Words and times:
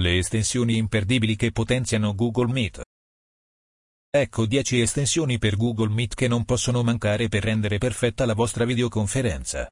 Le 0.00 0.16
estensioni 0.16 0.78
imperdibili 0.78 1.36
che 1.36 1.52
potenziano 1.52 2.14
Google 2.14 2.50
Meet. 2.50 2.82
Ecco 4.08 4.46
10 4.46 4.80
estensioni 4.80 5.36
per 5.36 5.56
Google 5.56 5.92
Meet 5.92 6.14
che 6.14 6.28
non 6.28 6.46
possono 6.46 6.82
mancare 6.82 7.28
per 7.28 7.42
rendere 7.42 7.76
perfetta 7.76 8.24
la 8.24 8.32
vostra 8.32 8.64
videoconferenza. 8.64 9.68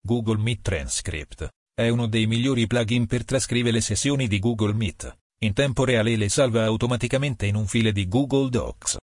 Google 0.00 0.40
Meet 0.40 0.62
Transcript 0.62 1.48
è 1.74 1.88
uno 1.88 2.06
dei 2.06 2.28
migliori 2.28 2.68
plugin 2.68 3.06
per 3.06 3.24
trascrivere 3.24 3.72
le 3.72 3.80
sessioni 3.80 4.28
di 4.28 4.38
Google 4.38 4.72
Meet. 4.72 5.18
In 5.42 5.52
tempo 5.52 5.84
reale 5.84 6.14
le 6.14 6.28
salva 6.28 6.62
automaticamente 6.62 7.46
in 7.46 7.56
un 7.56 7.66
file 7.66 7.90
di 7.90 8.06
Google 8.06 8.50
Docs. 8.50 8.98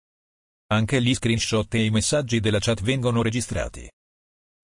Anche 0.72 1.00
gli 1.00 1.14
screenshot 1.14 1.72
e 1.74 1.84
i 1.84 1.90
messaggi 1.90 2.40
della 2.40 2.58
chat 2.58 2.82
vengono 2.82 3.22
registrati. 3.22 3.88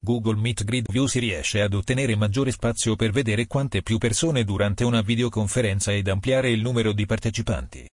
Google 0.01 0.37
Meet 0.37 0.63
Grid 0.63 0.91
View 0.93 1.07
si 1.07 1.19
riesce 1.19 1.61
ad 1.61 1.75
ottenere 1.75 2.15
maggiore 2.15 2.53
spazio 2.53 2.95
per 2.95 3.11
vedere 3.11 3.49
quante 3.49 3.83
più 3.83 3.99
persone 3.99 4.45
durante 4.45 4.85
una 4.85 5.03
videoconferenza 5.03 5.93
ed 5.93 6.07
ampliare 6.09 6.51
il 6.51 6.61
numero 6.61 6.93
di 6.93 7.05
partecipanti. 7.05 7.87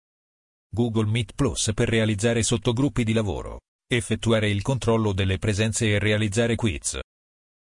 Google 0.71 1.11
Meet 1.11 1.33
Plus 1.35 1.73
per 1.75 1.89
realizzare 1.89 2.43
sottogruppi 2.43 3.05
di 3.05 3.15
lavoro, 3.15 3.61
effettuare 3.87 4.51
il 4.51 4.61
controllo 4.61 5.13
delle 5.13 5.39
presenze 5.39 5.87
e 5.87 5.99
realizzare 5.99 6.57
quiz. 6.57 6.99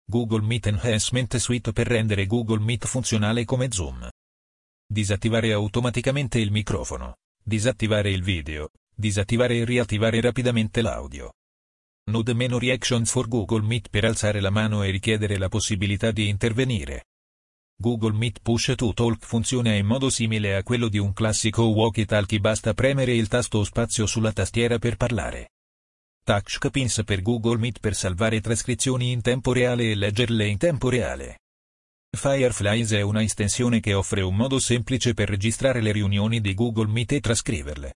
Google 0.04 0.42
Meet 0.42 0.66
Enhancement 0.66 1.36
Suite 1.36 1.72
per 1.72 1.86
rendere 1.86 2.26
Google 2.26 2.60
Meet 2.60 2.86
funzionale 2.86 3.44
come 3.44 3.70
Zoom. 3.70 4.08
Disattivare 4.86 5.52
automaticamente 5.52 6.40
il 6.40 6.50
microfono, 6.50 7.14
disattivare 7.42 8.10
il 8.10 8.22
video, 8.22 8.68
disattivare 8.94 9.58
e 9.58 9.64
riattivare 9.64 10.20
rapidamente 10.20 10.82
l'audio. 10.82 11.30
Node 12.06 12.34
meno 12.34 12.58
reactions 12.58 13.10
for 13.10 13.28
Google 13.28 13.62
Meet 13.62 13.88
per 13.88 14.04
alzare 14.04 14.40
la 14.40 14.50
mano 14.50 14.82
e 14.82 14.90
richiedere 14.90 15.38
la 15.38 15.48
possibilità 15.48 16.10
di 16.10 16.28
intervenire. 16.28 17.06
Google 17.76 18.12
Meet 18.12 18.40
Push 18.42 18.74
to 18.76 18.92
Talk 18.92 19.24
funziona 19.24 19.74
in 19.74 19.86
modo 19.86 20.10
simile 20.10 20.54
a 20.54 20.62
quello 20.62 20.88
di 20.88 20.98
un 20.98 21.14
classico 21.14 21.62
walkie-talkie 21.62 22.40
basta 22.40 22.74
premere 22.74 23.14
il 23.14 23.28
tasto 23.28 23.64
spazio 23.64 24.04
sulla 24.04 24.32
tastiera 24.32 24.78
per 24.78 24.96
parlare. 24.96 25.52
Touch 26.22 26.70
Pins 26.70 27.02
per 27.06 27.22
Google 27.22 27.56
Meet 27.56 27.80
per 27.80 27.94
salvare 27.94 28.42
trascrizioni 28.42 29.10
in 29.10 29.22
tempo 29.22 29.54
reale 29.54 29.90
e 29.90 29.94
leggerle 29.94 30.46
in 30.46 30.58
tempo 30.58 30.90
reale. 30.90 31.38
Fireflies 32.14 32.92
è 32.92 33.00
una 33.00 33.22
estensione 33.22 33.80
che 33.80 33.94
offre 33.94 34.20
un 34.20 34.36
modo 34.36 34.58
semplice 34.58 35.14
per 35.14 35.30
registrare 35.30 35.80
le 35.80 35.90
riunioni 35.90 36.42
di 36.42 36.52
Google 36.52 36.88
Meet 36.88 37.12
e 37.12 37.20
trascriverle. 37.20 37.94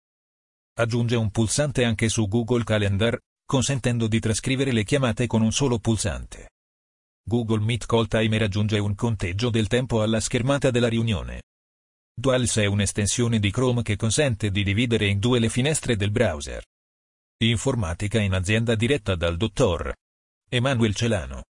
Aggiunge 0.79 1.15
un 1.15 1.31
pulsante 1.31 1.85
anche 1.85 2.09
su 2.09 2.27
Google 2.27 2.65
Calendar, 2.65 3.19
consentendo 3.49 4.09
di 4.09 4.21
trascrivere 4.21 4.73
le 4.73 4.85
chiamate 4.85 5.27
con 5.27 5.41
un 5.41 5.53
solo 5.53 5.79
pulsante. 5.79 6.51
Google 7.27 7.65
Meet 7.65 7.87
Call 7.87 8.07
Timer 8.07 8.43
aggiunge 8.43 8.79
un 8.79 8.95
conteggio 8.95 9.49
del 9.49 9.69
tempo 9.69 10.03
alla 10.03 10.21
schermata 10.21 10.71
della 10.71 10.89
riunione. 10.89 11.45
Duals 12.15 12.59
è 12.59 12.67
un'estensione 12.67 13.39
di 13.39 13.51
Chrome 13.51 13.81
che 13.81 13.97
consente 13.97 14.51
di 14.51 14.63
dividere 14.63 15.07
in 15.07 15.19
due 15.19 15.39
le 15.39 15.49
finestre 15.49 15.97
del 15.97 16.11
browser. 16.11 16.63
Informatica 17.39 18.21
in 18.21 18.35
azienda 18.35 18.75
diretta 18.75 19.15
dal 19.15 19.39
dottor 19.39 19.95
Emanuel 20.51 20.95
Celano. 20.95 21.45